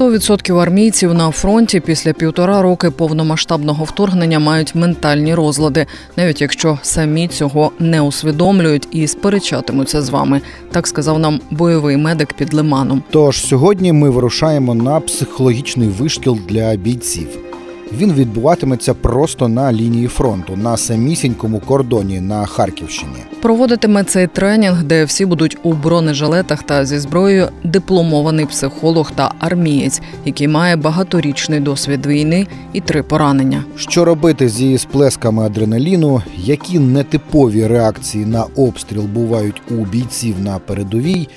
Сто 0.00 0.10
відсотків 0.10 0.58
армійців 0.58 1.14
на 1.14 1.30
фронті 1.30 1.80
після 1.80 2.12
півтора 2.12 2.62
роки 2.62 2.90
повномасштабного 2.90 3.84
вторгнення 3.84 4.38
мають 4.38 4.74
ментальні 4.74 5.34
розлади, 5.34 5.86
навіть 6.16 6.40
якщо 6.40 6.78
самі 6.82 7.28
цього 7.28 7.72
не 7.78 8.00
усвідомлюють 8.00 8.88
і 8.90 9.06
сперечатимуться 9.06 10.02
з 10.02 10.10
вами. 10.10 10.40
Так 10.70 10.86
сказав 10.86 11.18
нам 11.18 11.40
бойовий 11.50 11.96
медик 11.96 12.32
під 12.32 12.54
лиманом. 12.54 13.02
Тож 13.10 13.46
сьогодні 13.46 13.92
ми 13.92 14.10
вирушаємо 14.10 14.74
на 14.74 15.00
психологічний 15.00 15.88
вишкіл 15.88 16.38
для 16.48 16.76
бійців. 16.76 17.49
Він 17.92 18.12
відбуватиметься 18.12 18.94
просто 18.94 19.48
на 19.48 19.72
лінії 19.72 20.06
фронту, 20.06 20.56
на 20.56 20.76
самісінькому 20.76 21.60
кордоні 21.60 22.20
на 22.20 22.46
Харківщині. 22.46 23.12
Проводитиме 23.42 24.04
цей 24.04 24.26
тренінг, 24.26 24.82
де 24.82 25.04
всі 25.04 25.26
будуть 25.26 25.58
у 25.62 25.72
бронежилетах 25.72 26.62
та 26.62 26.84
зі 26.84 26.98
зброєю 26.98 27.48
дипломований 27.64 28.46
психолог 28.46 29.12
та 29.14 29.34
армієць, 29.38 30.02
який 30.24 30.48
має 30.48 30.76
багаторічний 30.76 31.60
досвід 31.60 32.06
війни 32.06 32.46
і 32.72 32.80
три 32.80 33.02
поранення. 33.02 33.64
Що 33.76 34.04
робити 34.04 34.48
зі 34.48 34.78
сплесками 34.78 35.42
адреналіну, 35.42 36.22
які 36.36 36.78
нетипові 36.78 37.66
реакції 37.66 38.26
на 38.26 38.44
обстріл 38.56 39.02
бувають 39.02 39.62
у 39.70 39.74
бійців 39.74 40.40
на 40.40 40.58
передовій? 40.58 41.28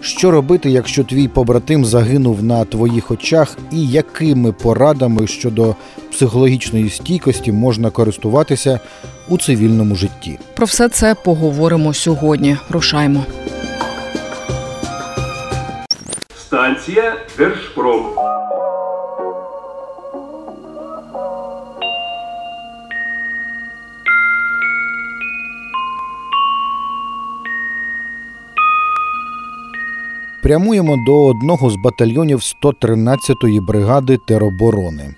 Що 0.00 0.30
робити, 0.30 0.70
якщо 0.70 1.04
твій 1.04 1.28
побратим 1.28 1.84
загинув 1.84 2.42
на 2.42 2.64
твоїх 2.64 3.10
очах, 3.10 3.58
і 3.72 3.86
якими 3.86 4.52
порадами 4.52 5.26
щодо 5.26 5.74
психологічної 6.10 6.90
стійкості 6.90 7.52
можна 7.52 7.90
користуватися 7.90 8.80
у 9.28 9.38
цивільному 9.38 9.96
житті? 9.96 10.38
Про 10.54 10.66
все 10.66 10.88
це 10.88 11.14
поговоримо 11.14 11.94
сьогодні. 11.94 12.56
Рушаймо. 12.70 13.24
Станція 16.36 17.16
Держпром. 17.38 18.06
Прямуємо 30.50 30.96
до 31.06 31.24
одного 31.24 31.70
з 31.70 31.76
батальйонів 31.76 32.38
113-ї 32.38 33.66
бригади 33.66 34.18
тероборони. 34.28 35.14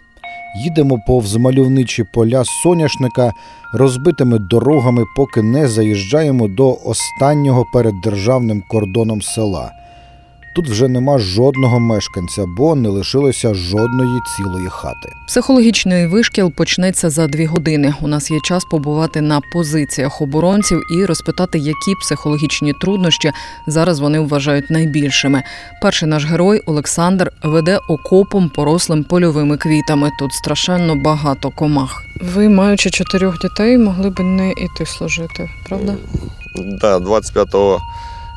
Їдемо 0.64 0.98
повз 1.06 1.36
мальовничі 1.36 2.04
поля 2.14 2.44
соняшника 2.44 3.32
розбитими 3.74 4.38
дорогами, 4.38 5.04
поки 5.16 5.42
не 5.42 5.68
заїжджаємо 5.68 6.48
до 6.48 6.78
останнього 6.84 7.66
перед 7.72 7.94
державним 8.04 8.62
кордоном 8.68 9.22
села. 9.22 9.72
Тут 10.54 10.68
вже 10.68 10.88
нема 10.88 11.18
жодного 11.18 11.80
мешканця, 11.80 12.44
бо 12.46 12.74
не 12.74 12.88
лишилося 12.88 13.54
жодної 13.54 14.20
цілої 14.36 14.68
хати. 14.68 15.12
Психологічний 15.26 16.06
вишкіл 16.06 16.52
почнеться 16.52 17.10
за 17.10 17.26
дві 17.26 17.46
години. 17.46 17.94
У 18.00 18.08
нас 18.08 18.30
є 18.30 18.40
час 18.40 18.64
побувати 18.64 19.20
на 19.20 19.40
позиціях 19.52 20.20
оборонців 20.20 20.80
і 20.96 21.04
розпитати, 21.04 21.58
які 21.58 21.94
психологічні 22.00 22.72
труднощі 22.72 23.32
зараз 23.66 24.00
вони 24.00 24.20
вважають 24.20 24.70
найбільшими. 24.70 25.42
Перший 25.82 26.08
наш 26.08 26.24
герой 26.24 26.62
Олександр 26.66 27.32
веде 27.42 27.78
окопом 27.88 28.48
порослим 28.48 29.04
польовими 29.04 29.56
квітами. 29.56 30.10
Тут 30.18 30.32
страшенно 30.32 30.94
багато 30.94 31.50
комах. 31.50 32.04
Ви, 32.34 32.48
маючи 32.48 32.90
чотирьох 32.90 33.38
дітей, 33.38 33.78
могли 33.78 34.10
б 34.10 34.20
не 34.20 34.50
іти 34.50 34.86
служити, 34.86 35.50
правда? 35.68 35.94
Да, 36.80 36.98
25 36.98 37.48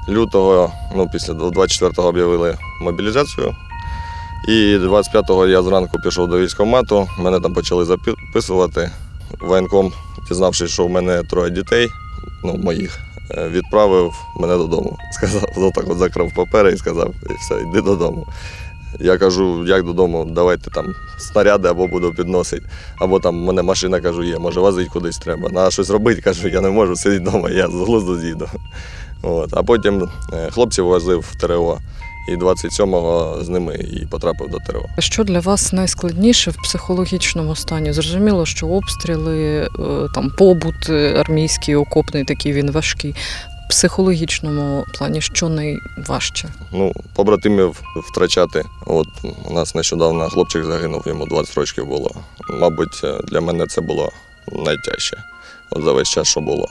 лютого, 0.10 0.72
ну 0.96 1.10
після 1.14 1.34
24-го 1.34 2.08
об'явили 2.08 2.58
мобілізацію. 2.82 3.56
І 4.48 4.78
25-го 4.78 5.48
я 5.48 5.64
зранку 5.64 6.00
пішов 6.00 6.28
до 6.28 6.40
військкомату, 6.40 7.08
мене 7.20 7.40
там 7.40 7.54
почали 7.54 7.86
записувати. 7.86 8.92
Воєнком, 9.42 9.94
дізнавшись, 10.30 10.72
що 10.72 10.86
в 10.86 10.90
мене 10.90 11.24
троє 11.24 11.52
дітей, 11.52 11.90
ну 12.44 12.58
моїх, 12.58 13.00
е, 13.32 13.50
відправив 13.50 14.14
мене 14.40 14.58
додому. 14.58 14.98
Сказав, 15.12 15.44
отак 15.58 15.90
от 15.90 15.98
закрив 15.98 16.34
папери 16.36 16.72
і 16.72 16.78
сказав, 16.78 17.14
і 17.30 17.34
все, 17.34 17.62
йди 17.62 17.82
додому. 17.82 18.28
Я 19.00 19.18
кажу, 19.18 19.66
як 19.68 19.84
додому, 19.86 20.26
давайте 20.32 20.72
там 20.72 20.86
снаряди 21.18 21.68
або 21.68 21.88
буду 21.88 22.14
підносити, 22.14 22.66
або 22.98 23.20
там 23.20 23.36
мене 23.36 23.62
машина 23.62 24.02
кажу, 24.02 24.24
є, 24.24 24.40
може 24.40 24.60
возить 24.60 24.90
кудись 24.90 25.18
треба. 25.18 25.50
Треба 25.50 25.72
щось 25.72 25.90
робити, 25.90 26.22
кажу, 26.22 26.48
я 26.48 26.62
не 26.62 26.70
можу 26.70 26.96
сидіти 26.96 27.30
вдома, 27.30 27.50
я 27.50 27.68
з 27.68 27.74
глузду 27.74 28.20
з'їду. 28.20 28.48
От. 29.26 29.50
А 29.54 29.64
потім 29.64 30.10
е, 30.34 30.50
хлопців 30.52 30.86
возив 30.86 31.20
в 31.20 31.36
ТРО, 31.36 31.80
і 32.30 32.36
27-го 32.36 33.44
з 33.44 33.50
ними 33.50 33.76
і 33.76 34.06
потрапив 34.06 34.50
до 34.50 34.58
ТРО. 34.60 34.86
Що 35.00 35.24
для 35.24 35.40
вас 35.40 35.74
найскладніше 35.74 36.52
в 36.52 36.56
психологічному 36.56 37.56
стані? 37.56 37.94
Зрозуміло, 37.94 38.46
що 38.46 38.68
обстріли, 38.68 39.62
е, 39.62 39.68
там 40.16 40.32
побут 40.38 40.90
е, 40.90 41.16
армійський, 41.20 41.76
окопний, 41.76 42.24
такий 42.24 42.54
він 42.54 42.72
важкий. 42.72 43.16
В 43.66 43.70
психологічному 43.70 44.86
плані 44.98 45.22
що 45.22 45.50
найважче? 45.50 46.50
Ну, 46.72 46.94
побратимів 47.16 47.82
втрачати. 47.96 48.64
От 48.86 49.08
у 49.50 49.54
нас 49.54 49.76
нещодавно 49.76 50.30
хлопчик 50.30 50.66
загинув, 50.66 51.04
йому 51.06 51.26
20 51.26 51.58
років 51.58 51.86
було. 51.86 52.12
Мабуть, 52.50 53.02
для 53.24 53.42
мене 53.42 53.68
це 53.68 53.82
було 53.82 54.12
найтяжче. 54.52 55.18
От 55.70 55.84
за 55.84 55.92
весь 55.92 56.10
час, 56.10 56.28
що 56.28 56.42
було. 56.42 56.70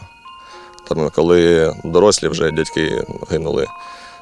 Там, 0.88 1.10
коли 1.10 1.74
дорослі 1.84 2.28
вже 2.28 2.50
дядьки 2.50 3.04
гинули, 3.30 3.66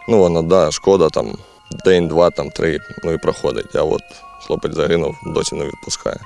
ну 0.09 0.19
воно 0.19 0.43
да, 0.43 0.71
шкода, 0.71 1.09
там 1.09 1.37
день, 1.85 2.09
два, 2.09 2.31
там 2.31 2.51
три, 2.51 2.79
ну 3.05 3.13
і 3.13 3.19
проходить. 3.19 3.77
А 3.77 3.83
от 3.83 4.03
хлопець 4.47 4.75
загинув, 4.75 5.15
досі 5.27 5.55
не 5.55 5.65
відпускає. 5.65 6.21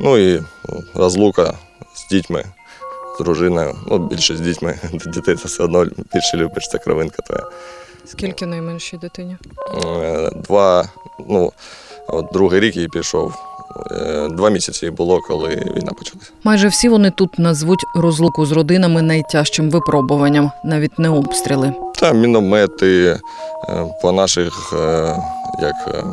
Ну 0.00 0.18
і 0.18 0.42
ну, 0.68 0.82
розлука 0.94 1.54
з 1.94 2.08
дітьми, 2.08 2.44
з 3.18 3.22
дружиною. 3.22 3.78
Ну, 3.86 3.98
більше 3.98 4.36
з 4.36 4.40
дітьми. 4.40 4.78
Дітей 5.06 5.36
це 5.36 5.48
все 5.48 5.64
одно 5.64 5.84
більше 6.14 6.36
любиш, 6.36 6.68
це 6.68 6.78
кровинка 6.78 7.22
твоя. 7.22 7.44
Скільки 8.04 8.46
найменшій 8.46 8.96
дитині? 8.96 9.36
Е, 9.84 10.30
Два, 10.34 10.88
ну, 11.28 11.52
от 12.08 12.26
другий 12.32 12.60
рік 12.60 12.76
їй 12.76 12.88
пішов. 12.88 13.34
Е, 13.90 14.28
Два 14.28 14.50
місяці 14.50 14.90
було, 14.90 15.20
коли 15.20 15.48
війна 15.48 15.92
почалася. 15.98 16.30
Майже 16.44 16.68
всі 16.68 16.88
вони 16.88 17.10
тут 17.10 17.38
назвуть 17.38 17.84
розлуку 17.94 18.46
з 18.46 18.52
родинами 18.52 19.02
найтяжчим 19.02 19.70
випробуванням, 19.70 20.50
навіть 20.64 20.98
не 20.98 21.08
обстріли. 21.08 21.72
Та 21.98 22.12
міномети 22.12 23.18
е, 23.68 23.86
по 24.02 24.12
наших 24.12 24.72
е, 24.78 25.16
як 25.62 26.04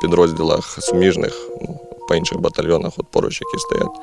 підрозділах 0.00 0.76
суміжних, 0.80 1.48
ну, 1.62 1.80
по 2.08 2.14
інших 2.14 2.40
батальйонах, 2.40 2.92
от 2.96 3.06
поруч, 3.06 3.40
які 3.40 3.58
стоять. 3.58 4.00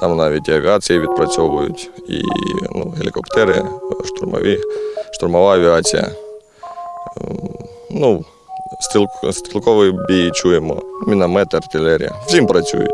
Там 0.00 0.16
навіть 0.16 0.48
і 0.48 0.52
авіації 0.52 0.98
відпрацьовують, 1.00 1.90
і 2.08 2.22
ну, 2.74 2.94
гелікоптери, 2.98 3.64
штурмові, 4.04 4.60
штурмова 5.12 5.54
авіація. 5.54 6.10
Ем, 7.20 7.38
Ну, 7.96 8.24
стрілк- 8.80 9.32
стрілковий 9.32 9.92
бій 10.08 10.30
чуємо, 10.34 10.82
міномет, 11.08 11.54
артилерія. 11.54 12.12
Всім 12.26 12.46
працюють. 12.46 12.90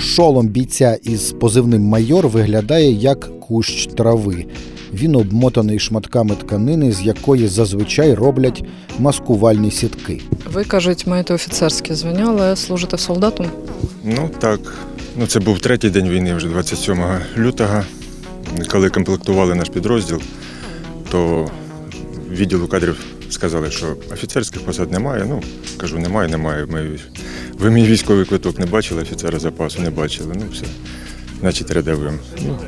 Шолом 0.00 0.48
бійця 0.48 0.98
із 1.02 1.32
позивним 1.32 1.82
майор 1.82 2.28
виглядає 2.28 2.92
як 2.92 3.40
кущ 3.40 3.86
трави. 3.86 4.46
Він 4.94 5.16
обмотаний 5.16 5.78
шматками 5.78 6.34
тканини, 6.34 6.92
з 6.92 7.02
якої 7.02 7.46
зазвичай 7.48 8.14
роблять 8.14 8.64
маскувальні 8.98 9.70
сітки. 9.70 10.20
Ви 10.52 10.64
кажуть, 10.64 11.06
маєте 11.06 11.34
офіцерське 11.34 11.94
звання, 11.94 12.24
але 12.28 12.56
служите 12.56 12.98
солдатом. 12.98 13.46
Ну 14.04 14.30
так. 14.38 14.60
Ну, 15.16 15.26
це 15.26 15.40
був 15.40 15.58
третій 15.60 15.90
день 15.90 16.08
війни, 16.08 16.34
вже 16.34 16.48
27 16.48 17.04
лютого. 17.38 17.82
Коли 18.70 18.90
комплектували 18.90 19.54
наш 19.54 19.68
підрозділ, 19.68 20.22
то 21.10 21.50
відділу 22.30 22.66
кадрів 22.66 22.96
сказали, 23.30 23.70
що 23.70 23.96
офіцерських 24.12 24.62
посад 24.62 24.92
немає. 24.92 25.24
Ну, 25.28 25.42
кажу, 25.76 25.98
немає, 25.98 26.28
немає. 26.28 26.66
Ми, 26.66 26.98
ви 27.58 27.70
мій 27.70 27.86
військовий 27.86 28.24
квиток 28.24 28.58
не 28.58 28.66
бачили, 28.66 29.02
офіцера 29.02 29.38
запасу 29.38 29.82
не 29.82 29.90
бачили. 29.90 30.34
Ну 30.36 30.42
все. 30.52 30.64
Значить, 31.40 31.70
рядовим. 31.70 32.18
Ну, 32.46 32.58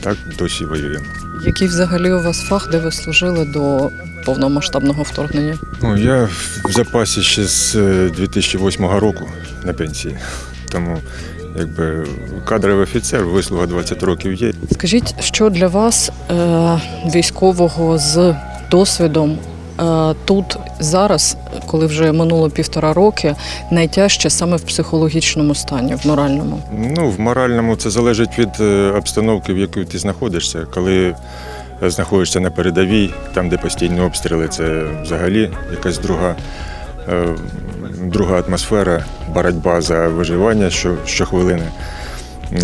так 0.00 0.16
досі 0.38 0.64
воюємо. 0.64 1.04
Який 1.46 1.68
взагалі 1.68 2.12
у 2.12 2.22
вас 2.22 2.40
фах, 2.40 2.70
де 2.70 2.78
ви 2.78 2.92
служили 2.92 3.44
до 3.44 3.90
повномасштабного 4.24 5.02
вторгнення? 5.02 5.58
Ну, 5.82 5.96
я 5.96 6.28
в 6.64 6.72
запасі 6.72 7.22
ще 7.22 7.44
з 7.44 7.76
е, 7.76 8.10
2008 8.16 8.86
року 8.86 9.28
на 9.64 9.72
пенсії. 9.72 10.18
Тому 10.72 10.98
якби 11.58 12.06
кадровий 12.44 12.82
офіцер, 12.82 13.24
вислуга 13.24 13.66
20 13.66 14.02
років 14.02 14.34
є. 14.34 14.52
Скажіть, 14.72 15.14
що 15.20 15.50
для 15.50 15.68
вас, 15.68 16.10
е, 16.30 16.80
військового 17.14 17.98
з 17.98 18.34
досвідом, 18.70 19.38
е, 19.80 20.14
тут 20.24 20.58
зараз, 20.80 21.36
коли 21.66 21.86
вже 21.86 22.12
минуло 22.12 22.50
півтора 22.50 22.92
роки, 22.92 23.34
найтяжче 23.70 24.30
саме 24.30 24.56
в 24.56 24.62
психологічному 24.62 25.54
стані, 25.54 25.94
в 25.94 26.06
моральному? 26.06 26.62
Ну, 26.96 27.10
в 27.10 27.20
моральному 27.20 27.76
це 27.76 27.90
залежить 27.90 28.38
від 28.38 28.50
е, 28.60 28.92
обстановки, 28.96 29.52
в 29.52 29.58
якій 29.58 29.84
ти 29.84 29.98
знаходишся. 29.98 30.66
Коли 30.74 31.14
знаходишся 31.82 32.40
на 32.40 32.50
передовій, 32.50 33.10
там, 33.34 33.48
де 33.48 33.56
постійні 33.56 34.00
обстріли, 34.00 34.48
це 34.48 34.84
взагалі 35.02 35.50
якась 35.70 35.98
друга, 35.98 36.36
друга 37.96 38.40
атмосфера, 38.40 39.04
боротьба 39.34 39.80
за 39.80 40.08
виживання 40.08 40.70
що, 40.70 40.96
щохвилини. 41.06 41.68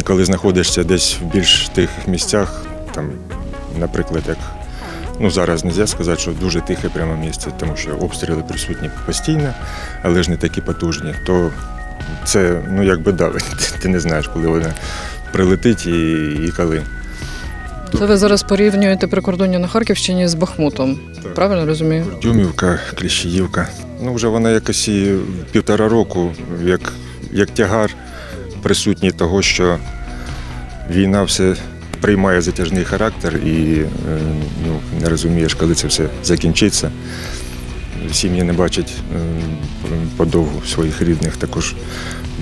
Коли 0.04 0.24
знаходишся 0.24 0.84
десь 0.84 1.16
в 1.22 1.24
більш 1.24 1.68
тихих 1.68 2.08
місцях, 2.08 2.64
там, 2.94 3.10
наприклад, 3.80 4.22
як 4.28 4.38
ну, 5.20 5.30
зараз 5.30 5.64
не 5.64 5.70
можна 5.70 5.86
сказати, 5.86 6.20
що 6.20 6.30
дуже 6.30 6.60
тихе 6.60 6.88
прямо 6.88 7.16
місце, 7.16 7.50
тому 7.60 7.76
що 7.76 7.90
обстріли 7.90 8.42
присутні 8.42 8.90
постійно, 9.06 9.54
але 10.02 10.22
ж 10.22 10.30
не 10.30 10.36
такі 10.36 10.60
потужні, 10.60 11.14
то 11.26 11.50
це 12.24 12.62
ну 12.70 12.82
якби 12.82 13.12
давить. 13.12 13.74
Ти 13.82 13.88
не 13.88 14.00
знаєш, 14.00 14.28
коли 14.28 14.46
вона 14.46 14.74
прилетить 15.32 15.86
і, 15.86 16.22
і 16.46 16.52
коли. 16.56 16.82
Це 17.98 18.06
ви 18.06 18.16
зараз 18.16 18.42
порівнюєте 18.42 19.06
прикордоння 19.06 19.58
на 19.58 19.68
Харківщині 19.68 20.28
з 20.28 20.34
Бахмутом. 20.34 20.98
Так. 21.22 21.34
Правильно 21.34 21.66
розумію? 21.66 22.06
Дюмівка, 22.22 22.78
Кліщіївка. 22.98 23.68
Ну, 24.04 24.14
вже 24.14 24.28
вона 24.28 24.50
якось 24.50 24.88
і 24.88 25.14
півтора 25.52 25.88
року, 25.88 26.32
як, 26.64 26.92
як 27.32 27.50
тягар 27.50 27.94
присутній 28.62 29.10
того, 29.10 29.42
що 29.42 29.78
війна 30.90 31.22
все 31.22 31.56
приймає 32.00 32.40
затяжний 32.40 32.84
характер 32.84 33.36
і 33.36 33.80
е, 33.80 33.86
ну, 34.66 34.80
не 35.00 35.08
розумієш, 35.08 35.54
коли 35.54 35.74
це 35.74 35.86
все 35.86 36.08
закінчиться. 36.24 36.90
Сім'ї 38.12 38.42
не 38.42 38.52
бачать 38.52 38.94
е, 39.14 39.18
подовгу 40.16 40.62
своїх 40.66 41.02
рідних, 41.02 41.36
також 41.36 41.74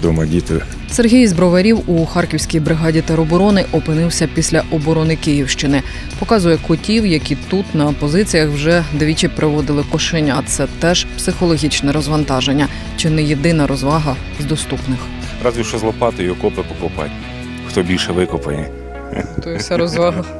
вдома 0.00 0.26
діти. 0.26 0.54
Сергій 0.90 1.26
з 1.26 1.32
броварів 1.32 1.90
у 1.90 2.06
харківській 2.06 2.60
бригаді 2.60 3.00
тероборони 3.02 3.64
опинився 3.72 4.28
після 4.34 4.62
оборони 4.70 5.16
Київщини. 5.16 5.82
Показує 6.18 6.56
котів, 6.66 7.06
які 7.06 7.36
тут 7.50 7.74
на 7.74 7.92
позиціях 7.92 8.50
вже 8.50 8.84
двічі 8.92 9.28
приводили 9.28 9.84
кошеня. 9.90 10.42
Це 10.46 10.66
теж 10.80 11.06
психологічне 11.16 11.92
розвантаження, 11.92 12.68
чи 12.96 13.10
не 13.10 13.22
єдина 13.22 13.66
розвага 13.66 14.16
з 14.40 14.44
доступних. 14.44 14.98
Разве 15.44 15.64
що 15.64 15.78
з 15.78 15.82
лопатою 15.82 16.32
окопи 16.32 16.62
покопати. 16.62 17.10
Хто 17.68 17.82
більше 17.82 18.12
викопає. 18.12 18.70
То 19.44 19.50
і 19.50 19.56
вся 19.56 19.76
розвага. 19.76 20.24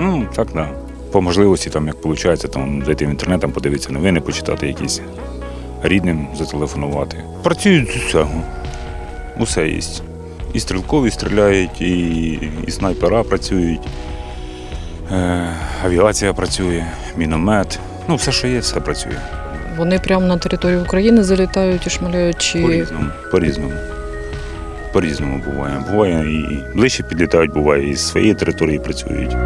Ну, 0.00 0.26
так, 0.36 0.48
да. 0.54 0.68
По 1.12 1.22
можливості, 1.22 1.70
там, 1.70 1.86
як 1.86 2.04
виходить, 2.04 2.52
там, 2.52 2.82
зайти 2.86 3.06
в 3.06 3.10
інтернет, 3.10 3.40
там, 3.40 3.52
подивитися 3.52 3.92
новини, 3.92 4.20
почитати 4.20 4.66
якісь 4.66 5.00
рідним, 5.82 6.26
зателефонувати. 6.38 7.16
Працюють 7.42 7.90
з 7.90 7.96
усього. 7.96 8.42
Усе 9.38 9.68
є. 9.68 9.80
І 10.52 10.60
стрілкові 10.60 11.10
стріляють, 11.10 11.80
і, 11.80 12.30
і 12.66 12.70
снайпера 12.70 13.22
працюють, 13.22 13.80
е, 15.12 15.48
авіація 15.84 16.32
працює, 16.32 16.84
міномет. 17.16 17.78
Ну, 18.08 18.16
все, 18.16 18.32
що 18.32 18.46
є, 18.46 18.58
все 18.58 18.80
працює. 18.80 19.18
Вони 19.76 19.98
прямо 19.98 20.26
на 20.26 20.36
територію 20.38 20.82
України 20.82 21.22
залітають 21.22 21.86
і 21.86 21.90
шмаляють, 21.90 22.38
чи 22.38 22.62
По-різному. 22.62 23.04
По-різному. 23.30 23.72
По-різному 24.92 25.42
буває. 25.46 25.84
Буває 25.90 26.32
і 26.32 26.64
ближче 26.76 27.02
підлітають, 27.02 27.52
буває 27.52 27.90
і 27.90 27.94
з 27.94 28.08
своєї 28.08 28.34
території 28.34 28.78
працюють. 28.78 29.36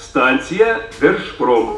Станція 0.00 0.76
Держпром. 1.00 1.68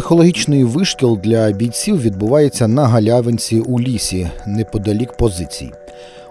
Психологічний 0.00 0.64
вишкіл 0.64 1.18
для 1.18 1.50
бійців 1.50 2.02
відбувається 2.02 2.68
на 2.68 2.88
галявинці 2.88 3.60
у 3.60 3.80
лісі, 3.80 4.30
неподалік 4.46 5.12
позицій. 5.12 5.72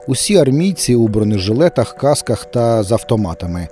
Усі 0.07 0.37
армійці 0.37 0.95
у 0.95 1.07
бронежилетах, 1.07 1.95
касках 1.95 2.45
та 2.45 2.83
з 2.83 2.91
автоматами. 2.91 3.67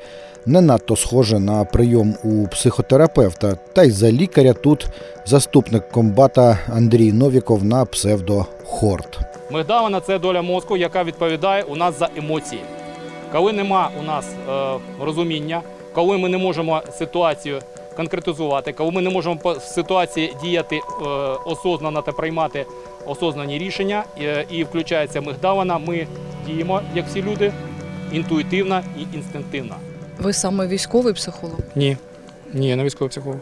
Не 0.45 0.61
надто 0.61 0.95
схоже 0.95 1.39
на 1.39 1.65
прийом 1.65 2.15
у 2.23 2.47
психотерапевта, 2.47 3.57
та 3.73 3.83
й 3.83 3.91
за 3.91 4.11
лікаря 4.11 4.53
тут 4.53 4.87
заступник 5.25 5.89
комбата 5.89 6.59
Андрій 6.73 7.11
Новіков 7.13 7.63
на 7.63 7.85
псевдо 7.85 8.45
Хорт. 8.65 9.19
Мигдалина 9.51 9.99
це 9.99 10.19
доля 10.19 10.41
мозку, 10.41 10.77
яка 10.77 11.03
відповідає 11.03 11.63
у 11.63 11.75
нас 11.75 11.99
за 11.99 12.09
емоції. 12.17 12.61
Коли 13.31 13.53
нема 13.53 13.89
у 13.99 14.03
нас 14.03 14.25
е, 14.49 14.79
розуміння, 15.01 15.61
коли 15.93 16.17
ми 16.17 16.29
не 16.29 16.37
можемо 16.37 16.81
ситуацію 16.97 17.59
конкретизувати, 17.97 18.73
коли 18.73 18.91
ми 18.91 19.01
не 19.01 19.09
можемо 19.09 19.39
в 19.43 19.61
ситуації 19.61 20.33
діяти 20.43 20.75
е, 20.75 20.81
осознанно 21.45 22.01
та 22.01 22.11
приймати 22.11 22.65
осознані 23.05 23.57
рішення, 23.57 24.03
е, 24.21 24.45
і 24.49 24.63
включається 24.63 25.21
мигдалина, 25.21 25.77
ми 25.77 26.07
діємо, 26.47 26.81
як 26.95 27.07
всі 27.07 27.21
люди, 27.21 27.53
інтуїтивно 28.11 28.81
і 28.97 29.15
інстинктивно. 29.17 29.75
ви 30.19 30.33
саме 30.33 30.67
військовий 30.67 31.13
психолог? 31.13 31.57
Ні, 31.75 31.97
ні, 32.53 32.69
я 32.69 32.75
не 32.75 32.83
військовий 32.83 33.09
психолог. 33.09 33.39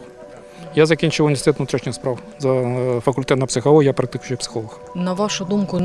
Я 0.74 0.86
закінчив 0.86 1.26
університет 1.26 1.56
внутрішніх 1.58 1.94
справ 1.94 2.18
за 2.38 2.48
е, 2.48 3.00
факультет 3.00 3.38
на 3.38 3.46
психологію, 3.46 3.86
я 3.86 3.92
практикуючий 3.92 4.36
психолог. 4.36 4.80
На 4.94 5.12
вашу 5.12 5.44
думку, 5.44 5.80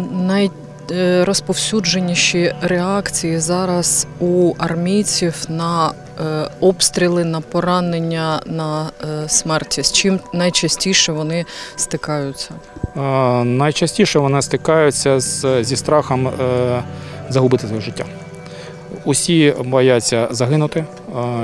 найрозповсюдженіші 0.91 2.53
реакції 2.61 3.39
зараз 3.39 4.07
у 4.19 4.53
армійців 4.57 5.45
на 5.49 5.91
е, 5.91 6.49
обстріли, 6.59 7.25
на 7.25 7.41
поранення, 7.41 8.41
на 8.45 8.89
е, 9.03 9.29
смерті? 9.29 9.83
З 9.83 9.91
чим 9.91 10.19
найчастіше 10.33 11.11
вони 11.11 11.45
стикаються? 11.75 12.49
Е, 12.97 12.99
Найчастіше 13.43 14.19
вони 14.19 14.41
стикаються 14.41 15.19
з, 15.19 15.63
зі 15.63 15.75
страхом 15.75 16.27
е, 16.27 16.83
загубити 17.29 17.67
своє 17.67 17.81
життя. 17.81 18.05
Усі 19.05 19.53
бояться 19.65 20.27
загинути, 20.31 20.79
е, 20.79 20.85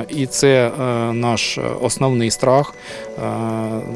і 0.10 0.26
це 0.26 0.72
е, 0.82 0.84
наш 1.14 1.60
основний 1.82 2.32
страх. 2.32 2.74
Е, 3.18 3.22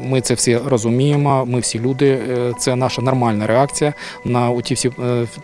Ми 0.04 0.20
це 0.20 0.34
всі 0.34 0.56
розуміємо. 0.56 1.44
Ми 1.46 1.60
всі 1.60 1.80
люди. 1.80 2.08
е, 2.10 2.52
Це 2.58 2.76
наша 2.76 3.02
нормальна 3.02 3.46
реакція 3.46 3.94
на 4.24 4.60
ті 4.62 4.74
всі 4.74 4.90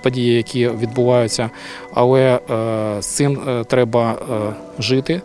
події, 0.03 0.35
які 0.37 0.69
відбуваються. 0.69 1.51
Але 1.95 2.39
з 3.01 3.07
цим 3.07 3.39
треба 3.67 4.15
жити, 4.79 5.21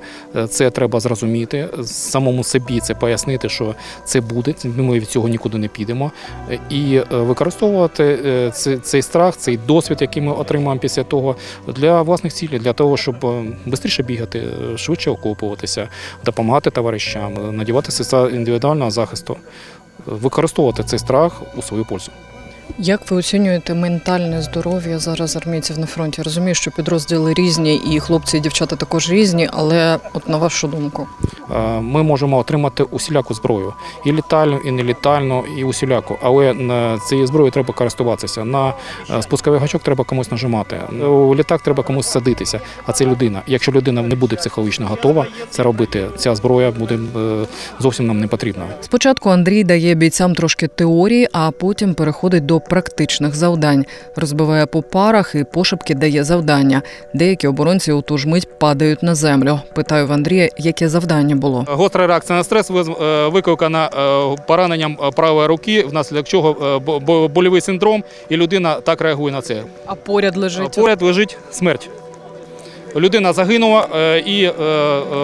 це 0.49 0.69
треба 0.69 0.99
зрозуміти. 0.99 1.67
Самому 1.83 2.43
собі 2.43 2.79
це 2.79 2.95
пояснити, 2.95 3.49
що 3.49 3.75
це 4.05 4.21
буде. 4.21 4.53
Ми 4.63 4.99
від 4.99 5.09
цього 5.09 5.27
нікуди 5.27 5.57
не 5.57 5.67
підемо. 5.67 6.11
І 6.69 6.99
використовувати 7.11 8.19
цей, 8.83 9.01
страх, 9.01 9.37
цей 9.37 9.57
досвід, 9.57 9.97
який 10.01 10.23
ми 10.23 10.31
отримаємо 10.31 10.79
після 10.81 11.03
того, 11.03 11.35
для 11.67 12.01
власних 12.01 12.33
цілей, 12.33 12.59
для 12.59 12.73
того, 12.73 12.97
щоб 12.97 13.15
швидше 13.93 14.03
бігати, 14.03 14.39
е, 14.73 14.77
швидше 14.93 15.11
окупуватися, 15.11 15.89
допомагати 16.25 16.69
товаришам, 16.69 17.57
надіватися 17.57 18.03
надівати 18.03 18.29
індивідуального 18.29 18.91
захисту, 18.91 19.37
використовувати 20.05 20.83
цей 20.83 20.99
страх 20.99 21.41
у 21.57 21.61
свою 21.61 21.85
пользу. 21.85 22.11
Як 22.79 23.11
ви 23.11 23.17
оцінюєте 23.17 23.73
ментальне 23.73 24.41
здоров'я 24.41 24.99
зараз 24.99 25.35
армійців 25.35 25.79
на 25.79 25.85
фронті? 25.85 26.21
Розумію, 26.21 26.55
що 26.55 26.71
підрозділи 26.71 27.33
різні, 27.33 27.75
і 27.75 27.99
хлопці 27.99 28.37
і 28.37 28.39
дівчата 28.39 28.75
також 28.75 29.09
різні, 29.09 29.49
але 29.53 29.99
от 30.13 30.29
на 30.29 30.37
вашу 30.37 30.67
думку, 30.67 31.07
Ми 31.81 32.03
можемо 32.03 32.37
отримати 32.37 32.83
усіляку 32.83 33.33
зброю 33.33 33.73
і 34.05 34.11
літальну, 34.11 34.57
і 34.57 34.71
нелітальну, 34.71 35.43
і 35.57 35.63
усіляку. 35.63 36.17
Але 36.21 36.55
цією 37.09 37.27
зброєю 37.27 37.51
треба 37.51 37.73
користуватися. 37.73 38.45
На 38.45 38.73
е, 39.17 39.21
спусковий 39.21 39.59
гачок 39.59 39.83
треба 39.83 40.03
комусь 40.03 40.31
нажимати. 40.31 40.81
У 41.05 41.35
літак 41.35 41.61
треба 41.61 41.83
комусь 41.83 42.07
садитися. 42.07 42.59
А 42.85 42.91
це 42.91 43.05
людина. 43.05 43.41
Якщо 43.47 43.71
людина 43.71 44.01
не 44.01 44.15
буде 44.15 44.35
психологічно 44.35 44.87
готова 44.87 45.25
це 45.49 45.63
робити, 45.63 46.09
ця 46.17 46.35
зброя 46.35 46.71
буде 46.71 46.95
е, 46.95 47.45
зовсім 47.79 48.07
нам 48.07 48.19
не 48.19 48.27
потрібна. 48.27 48.63
спочатку 48.81 49.29
Андрій 49.29 49.63
дає 49.63 49.95
бійцям 49.95 50.35
трошки 50.35 50.67
теорії, 50.67 51.27
а 51.33 51.51
потім 51.51 51.93
переходить 51.93 52.45
до 52.45 52.62
практичних 52.69 53.35
завдань, 53.35 53.85
розбиває 54.15 54.65
по 54.65 54.81
парах 54.81 55.35
і 55.35 55.43
пошепки 55.43 55.95
дає 55.95 56.23
завдання. 56.23 56.81
Деякі 57.13 57.47
оборонці 57.47 57.91
у 57.91 58.01
ту 58.01 58.17
ж 58.17 58.27
мить 58.27 58.59
падають 58.59 59.03
на 59.03 59.15
землю. 59.15 59.59
Питаю 59.75 60.07
в 60.07 60.11
Андрія, 60.11 60.49
яке 60.57 60.89
завдання 60.89 61.35
було. 61.35 61.65
Гостра 61.67 62.07
реакція 62.07 62.37
на 62.37 62.43
стрес 62.43 62.69
е, 62.71 63.27
викликана 63.27 63.85
е, 63.85 64.35
пораненням 64.47 64.97
е, 65.03 65.11
правої 65.11 65.47
руки, 65.47 65.83
внаслідок 65.83 66.27
чого 66.27 66.79
бо- 66.85 66.99
бо- 66.99 67.27
больовий 67.27 67.61
синдром, 67.61 68.03
і 68.29 68.37
людина 68.37 68.75
так 68.75 69.01
реагує 69.01 69.33
на 69.33 69.41
це. 69.41 69.63
А 69.85 69.95
поряд 69.95 70.37
лежить 70.37 70.71
Поряд 70.75 71.01
лежить 71.01 71.37
смерть. 71.51 71.89
Людина 72.95 73.33
загинула, 73.33 73.87
е, 73.95 74.19
і 74.19 74.43
е, 74.43 74.51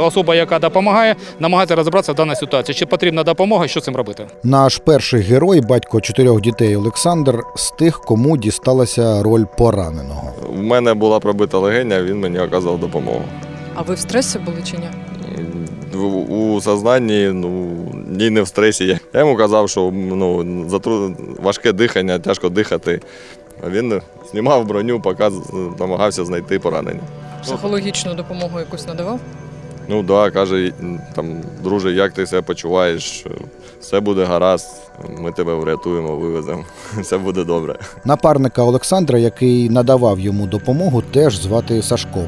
особа, 0.02 0.36
яка 0.36 0.60
допомагає, 0.60 1.16
намагається 1.40 1.76
розібратися 1.76 2.12
в 2.12 2.16
даній 2.16 2.36
ситуації. 2.36 2.76
Чи 2.76 2.86
потрібна 2.86 3.24
допомога, 3.24 3.66
і 3.66 3.68
що 3.68 3.82
цим 3.82 3.96
робити? 3.96 4.26
Наш 4.44 4.78
перший 4.78 5.22
герой, 5.22 5.62
батько 5.62 6.02
чотирьох 6.02 6.42
дітей 6.42 6.76
Олександр, 6.76 7.44
з 7.56 7.72
тих, 7.72 8.02
кому 8.02 8.38
дісталася 8.38 9.24
роль 9.24 9.46
пораненого. 9.58 10.34
У 10.60 10.62
мене 10.62 10.94
була 10.94 11.20
пробита 11.20 11.58
легеня, 11.58 12.04
він 12.04 12.20
мені 12.20 12.40
оказав 12.40 12.80
допомогу. 12.80 13.22
А 13.76 13.82
ви 13.82 13.94
в 13.94 14.00
стресі 14.00 14.40
були 14.40 14.58
чи 14.64 14.78
ні? 14.78 14.90
У, 16.30 16.62
сознанні, 16.62 17.30
ну 17.34 17.70
ні, 18.08 18.30
не 18.30 18.42
в 18.42 18.48
стресі. 18.48 18.86
Я, 18.86 19.00
я 19.14 19.20
йому 19.20 19.36
казав, 19.36 19.70
що 19.70 19.92
ну, 19.94 20.46
затру... 20.70 21.16
важке 21.42 21.72
дихання, 21.74 22.20
тяжко 22.20 22.50
дихати. 22.50 23.02
А 23.64 23.70
Він 23.70 24.02
знімав 24.32 24.66
броню, 24.66 25.00
показ... 25.00 25.34
намагався 25.80 26.26
знайти 26.26 26.60
поранення. 26.60 27.00
Психологічну 27.42 28.14
допомогу 28.14 28.60
якусь 28.60 28.88
надавав? 28.88 29.20
Ну 29.88 29.98
так, 29.98 30.06
да, 30.06 30.32
каже, 30.32 30.72
там, 31.16 31.42
друже, 31.64 31.94
як 31.94 32.14
ти 32.14 32.26
себе 32.26 32.42
почуваєш? 32.42 33.26
Все 33.80 34.00
буде 34.00 34.24
гаразд, 34.26 34.92
ми 35.20 35.32
тебе 35.32 35.54
врятуємо, 35.54 36.16
вивеземо. 36.16 36.64
Все 37.02 37.18
буде 37.18 37.44
добре. 37.44 37.76
Напарника 38.06 38.64
Олександра, 38.64 39.20
який 39.20 39.70
надавав 39.70 40.20
йому 40.20 40.48
допомогу, 40.48 41.02
теж 41.02 41.42
звати 41.42 41.82
Сашком. 41.82 42.28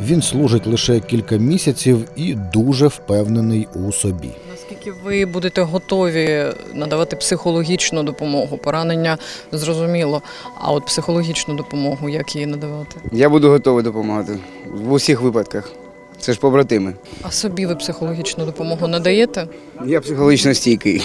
Він 0.00 0.22
служить 0.22 0.66
лише 0.66 1.00
кілька 1.00 1.36
місяців 1.36 2.08
і 2.16 2.34
дуже 2.34 2.86
впевнений 2.86 3.68
у 3.74 3.92
собі. 3.92 4.30
Наскільки 4.50 4.92
ви 5.04 5.26
будете 5.26 5.62
готові 5.62 6.44
надавати 6.74 7.16
психологічну 7.16 8.02
допомогу? 8.02 8.56
Поранення 8.58 9.18
зрозуміло. 9.52 10.22
А 10.60 10.72
от 10.72 10.86
психологічну 10.86 11.54
допомогу, 11.54 12.08
як 12.08 12.34
її 12.34 12.46
надавати? 12.46 12.96
Я 13.12 13.28
буду 13.28 13.48
готовий 13.48 13.84
допомагати 13.84 14.38
в 14.74 14.92
усіх 14.92 15.20
випадках. 15.20 15.72
Це 16.18 16.32
ж 16.32 16.40
побратими. 16.40 16.94
А 17.22 17.30
собі 17.30 17.66
ви 17.66 17.76
психологічну 17.76 18.46
допомогу 18.46 18.88
надаєте? 18.88 19.46
Я 19.86 20.00
психологічно 20.00 20.54
стійкий. 20.54 21.02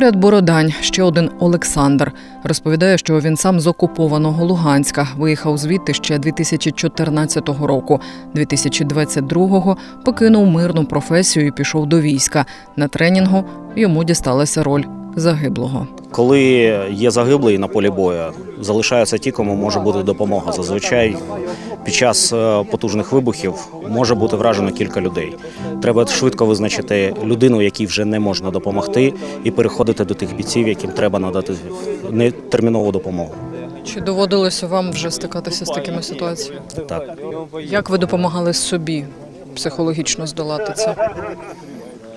Поряд 0.00 0.16
Бородань, 0.16 0.72
ще 0.80 1.02
один 1.02 1.30
Олександр. 1.38 2.12
Розповідає, 2.44 2.98
що 2.98 3.20
він 3.20 3.36
сам 3.36 3.60
з 3.60 3.66
окупованого 3.66 4.44
Луганська 4.44 5.08
виїхав 5.16 5.58
звідти 5.58 5.94
ще 5.94 6.18
2014 6.18 7.48
року. 7.48 8.00
2022-го 8.34 9.76
покинув 10.04 10.46
мирну 10.46 10.84
професію 10.84 11.46
і 11.46 11.50
пішов 11.50 11.86
до 11.86 12.00
війська. 12.00 12.46
На 12.76 12.88
тренінгу 12.88 13.44
йому 13.76 14.04
дісталася 14.04 14.62
роль 14.62 14.84
загиблого. 15.16 15.86
Коли 16.10 16.40
є 16.90 17.10
загиблий 17.10 17.58
на 17.58 17.68
полі 17.68 17.90
бою, 17.90 18.24
залишаються 18.60 19.18
ті, 19.18 19.30
кому 19.30 19.54
може 19.54 19.80
бути 19.80 20.02
допомога. 20.02 20.52
Зазвичай 20.52 21.16
під 21.84 21.94
час 21.94 22.32
е, 22.32 22.64
потужних 22.70 23.12
вибухів 23.12 23.54
може 23.88 24.14
бути 24.14 24.36
вражено 24.36 24.70
кілька 24.72 25.00
людей. 25.00 25.36
Треба 25.82 26.06
швидко 26.06 26.46
визначити 26.46 27.14
людину, 27.24 27.62
якій 27.62 27.86
вже 27.86 28.04
не 28.04 28.20
можна 28.20 28.50
допомогти, 28.50 29.12
і 29.44 29.50
переходити 29.50 30.04
до 30.04 30.14
тих 30.14 30.36
бійців, 30.36 30.68
яким 30.68 30.90
треба 30.90 31.18
надати 31.18 31.54
нетермінову 32.10 32.92
допомогу. 32.92 33.34
Чи 33.84 34.00
доводилося 34.00 34.66
вам 34.66 34.90
вже 34.90 35.10
стикатися 35.10 35.64
з 35.64 35.68
такими 35.68 36.02
ситуаціями? 36.02 36.60
Так. 36.88 37.18
Як 37.64 37.90
ви 37.90 37.98
допомагали 37.98 38.52
собі 38.52 39.04
психологічно 39.54 40.26
здолати 40.26 40.72
це? 40.76 40.96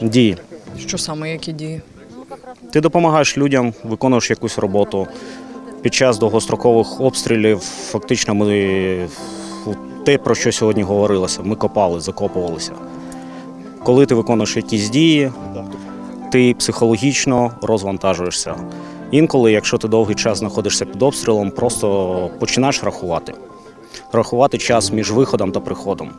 Дії. 0.01 0.37
Що 0.79 0.97
саме, 0.97 1.31
які 1.31 1.51
дії? 1.51 1.81
Ти 2.73 2.81
допомагаєш 2.81 3.37
людям, 3.37 3.73
виконуєш 3.83 4.29
якусь 4.29 4.57
роботу. 4.57 5.07
Під 5.81 5.93
час 5.93 6.17
довгострокових 6.17 7.01
обстрілів 7.01 7.59
фактично 7.59 8.35
ми 8.35 9.07
те, 10.05 10.17
про 10.17 10.35
що 10.35 10.51
сьогодні 10.51 10.83
говорилося, 10.83 11.41
ми 11.43 11.55
копали, 11.55 11.99
закопувалися. 11.99 12.71
Коли 13.83 14.05
ти 14.05 14.15
виконуєш 14.15 14.55
якісь 14.55 14.89
дії, 14.89 15.31
ти 16.31 16.53
психологічно 16.53 17.51
розвантажуєшся. 17.61 18.55
Інколи, 19.11 19.51
якщо 19.51 19.77
ти 19.77 19.87
довгий 19.87 20.15
час 20.15 20.37
знаходишся 20.37 20.85
під 20.85 21.01
обстрілом, 21.03 21.51
просто 21.51 22.29
починаєш 22.39 22.83
рахувати. 22.83 23.33
Рахувати 24.11 24.57
час 24.57 24.91
між 24.91 25.11
виходом 25.11 25.51
та 25.51 25.59
приходом. 25.59 26.09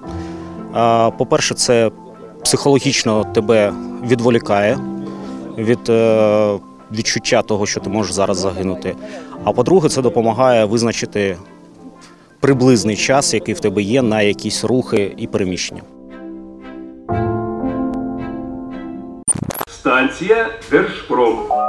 По-перше, 1.18 1.54
це 1.54 1.90
психологічно 2.42 3.24
тебе 3.24 3.72
відволікає 4.06 4.78
від 5.58 5.88
е, 5.88 6.58
відчуття 6.92 7.42
того, 7.42 7.66
що 7.66 7.80
ти 7.80 7.90
можеш 7.90 8.12
зараз 8.12 8.38
загинути. 8.38 8.96
А 9.44 9.52
по-друге, 9.52 9.88
це 9.88 10.02
допомагає 10.02 10.64
визначити 10.64 11.36
приблизний 12.40 12.96
час, 12.96 13.34
який 13.34 13.54
в 13.54 13.60
тебе 13.60 13.82
є 13.82 14.02
на 14.02 14.22
якісь 14.22 14.64
рухи 14.64 15.14
і 15.16 15.26
переміщення. 15.26 15.82
Станція 19.68 20.48
Держпром. 20.70 21.63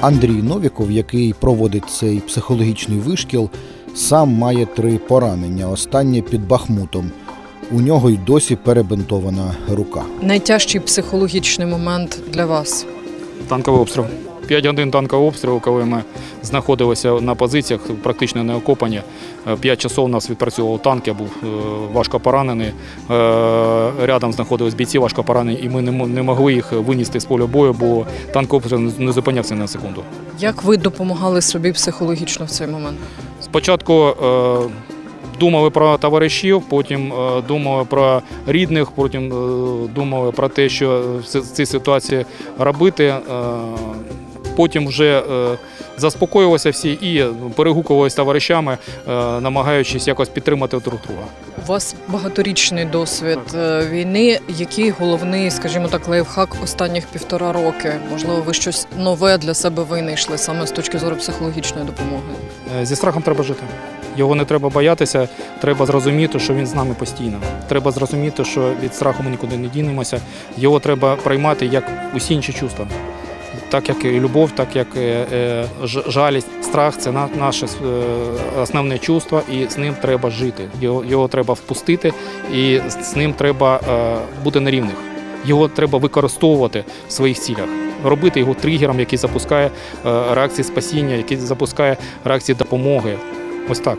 Андрій 0.00 0.42
Новіков, 0.42 0.90
який 0.90 1.32
проводить 1.32 1.90
цей 1.90 2.20
психологічний 2.20 2.98
вишкіл, 2.98 3.50
сам 3.94 4.28
має 4.32 4.66
три 4.66 4.98
поранення. 4.98 5.68
Останнє 5.68 6.22
під 6.22 6.48
Бахмутом. 6.48 7.10
У 7.72 7.80
нього 7.80 8.10
й 8.10 8.16
досі 8.16 8.56
перебинтована 8.56 9.54
рука. 9.70 10.02
Найтяжчий 10.22 10.80
психологічний 10.80 11.68
момент 11.68 12.18
для 12.32 12.46
вас. 12.46 12.86
Танковий 13.48 13.80
обстріл. 13.80 14.04
5 14.50 14.66
годин 14.66 14.90
танкового 14.90 15.28
обстрілу, 15.28 15.60
коли 15.60 15.84
ми 15.84 16.02
знаходилися 16.42 17.12
на 17.12 17.34
позиціях, 17.34 17.80
практично 18.02 18.44
не 18.44 18.54
окопані. 18.54 19.02
5 19.60 19.80
часов 19.80 20.04
у 20.04 20.08
нас 20.08 20.30
відпрацьовував 20.30 20.82
танк, 20.82 21.06
я 21.08 21.14
був 21.14 21.28
е, 21.42 21.46
важко 21.92 22.20
поранений. 22.20 22.66
Е, 22.66 22.72
Рядом 24.06 24.32
знаходились 24.32 24.74
бійці 24.74 24.98
важко 24.98 25.22
поранені, 25.24 25.60
і 25.62 25.68
ми 25.68 25.82
не 26.06 26.22
могли 26.22 26.52
їх 26.54 26.72
винести 26.72 27.20
з 27.20 27.24
поля 27.24 27.46
бою, 27.46 27.72
бо 27.80 28.06
танковий 28.32 28.62
обстріл 28.64 28.92
не 29.06 29.12
зупинявся 29.12 29.54
на 29.54 29.66
секунду. 29.68 30.02
Як 30.38 30.62
ви 30.62 30.76
допомагали 30.76 31.42
собі 31.42 31.72
психологічно 31.72 32.46
в 32.46 32.50
цей 32.50 32.66
момент? 32.66 32.98
Спочатку 33.40 33.92
е, 33.94 34.58
думали 35.40 35.70
про 35.70 35.98
товаришів, 35.98 36.62
потім 36.68 37.12
е, 37.12 37.42
думали 37.48 37.84
про 37.84 38.22
рідних, 38.46 38.90
потім 38.90 39.32
е, 39.32 39.88
думали 39.94 40.32
про 40.32 40.48
те, 40.48 40.68
що 40.68 41.02
в 41.20 41.26
ці- 41.26 41.40
цій 41.40 41.66
ситуації 41.66 42.24
робити. 42.58 43.14
Е, 44.60 44.62
потім 44.62 44.86
вже 44.88 45.18
е, 45.18 45.58
заспокоювалися 45.96 46.70
всі 46.70 46.90
і 46.92 47.24
перегукувалися 47.56 48.16
товаришами, 48.16 48.78
е, 49.08 49.10
намагаючись 49.40 50.08
якось 50.08 50.28
підтримати 50.28 50.78
друг 50.78 51.00
друга. 51.06 51.22
У 51.66 51.68
вас 51.68 51.94
багаторічний 52.08 52.84
досвід 52.84 53.38
е, 53.54 53.86
війни. 53.90 54.40
Який 54.48 54.90
головний, 54.90 55.50
скажімо 55.50 55.88
так, 55.88 56.08
лайфхак 56.08 56.56
останніх 56.64 57.06
півтора 57.06 57.52
роки? 57.52 57.92
Можливо, 58.10 58.42
ви 58.46 58.54
щось 58.54 58.86
нове 58.98 59.38
для 59.38 59.54
себе 59.54 59.82
винайшли 59.82 60.38
саме 60.38 60.66
з 60.66 60.70
точки 60.70 60.98
зору 60.98 61.16
психологічної 61.16 61.86
допомоги? 61.86 62.22
Е, 62.80 62.86
Зі 62.86 62.96
страхом 62.96 63.22
треба 63.22 63.44
жити. 63.44 63.62
Його 64.16 64.34
не 64.34 64.44
треба 64.44 64.68
боятися, 64.68 65.28
треба 65.60 65.86
зрозуміти, 65.86 66.38
що 66.38 66.54
він 66.54 66.66
з 66.66 66.74
нами 66.74 66.94
постійно. 66.94 67.38
Треба 67.68 67.90
зрозуміти, 67.90 68.44
що 68.44 68.72
від 68.82 68.94
страху 68.94 69.22
ми 69.22 69.30
нікуди 69.30 69.56
не 69.56 69.68
дінемося. 69.68 70.20
Його 70.56 70.80
треба 70.80 71.16
приймати 71.16 71.66
як 71.66 71.84
усі 72.16 72.34
інші 72.34 72.52
чувства. 72.52 72.86
Так 73.70 73.88
як 73.88 74.04
і 74.04 74.20
любов, 74.20 74.50
так 74.50 74.76
як 74.76 74.86
е, 74.96 75.26
е, 75.32 75.64
жалість. 75.84 76.64
Страх 76.64 76.96
це 76.98 77.12
на- 77.12 77.28
наше 77.38 77.66
е, 77.66 77.68
основне 78.62 78.98
чувство, 78.98 79.42
і 79.52 79.66
з 79.70 79.78
ним 79.78 79.94
треба 80.02 80.30
жити. 80.30 80.68
Його, 80.80 81.04
його 81.04 81.28
треба 81.28 81.54
впустити, 81.54 82.12
і 82.54 82.80
з 82.88 83.16
ним 83.16 83.32
треба 83.32 83.80
бути 84.44 84.60
на 84.60 84.70
рівних. 84.70 84.94
Його 85.44 85.68
треба 85.68 85.98
використовувати 85.98 86.84
в 87.08 87.12
своїх 87.12 87.38
цілях, 87.38 87.68
робити 88.04 88.40
його 88.40 88.54
тригером, 88.54 89.00
який 89.00 89.18
запускає 89.18 89.70
реакції 90.30 90.64
спасіння, 90.64 91.14
який 91.14 91.36
запускає 91.36 91.96
реакції 92.24 92.56
допомоги. 92.56 93.16
Ось 93.68 93.78
так. 93.80 93.98